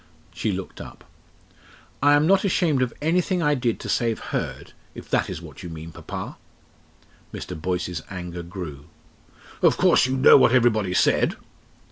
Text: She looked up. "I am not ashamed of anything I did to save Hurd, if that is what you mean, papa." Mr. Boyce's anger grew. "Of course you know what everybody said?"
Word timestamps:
She 0.33 0.51
looked 0.51 0.81
up. 0.81 1.03
"I 2.01 2.15
am 2.15 2.25
not 2.25 2.43
ashamed 2.43 2.81
of 2.81 2.91
anything 3.03 3.43
I 3.43 3.53
did 3.53 3.79
to 3.81 3.87
save 3.87 4.17
Hurd, 4.33 4.73
if 4.95 5.07
that 5.11 5.29
is 5.29 5.43
what 5.43 5.61
you 5.61 5.69
mean, 5.69 5.91
papa." 5.91 6.37
Mr. 7.31 7.55
Boyce's 7.61 8.01
anger 8.09 8.41
grew. 8.41 8.85
"Of 9.61 9.77
course 9.77 10.07
you 10.07 10.17
know 10.17 10.37
what 10.37 10.53
everybody 10.53 10.95
said?" 10.95 11.35